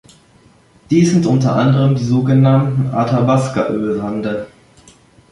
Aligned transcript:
Dies 0.89 1.11
sind 1.11 1.27
unter 1.27 1.55
anderem 1.55 1.93
die 1.93 2.03
sogenannten 2.03 2.87
Athabasca-Ölsande. 2.91 4.47